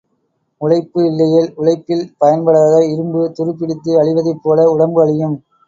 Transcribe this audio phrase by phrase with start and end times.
[0.61, 5.37] உழைப்பு இல்லையேல், உழைப்பில் பயன்படுத்தாத இரும்பு துருப்பிடித்து அழிவதைப்போல உடம்பு அழியும்.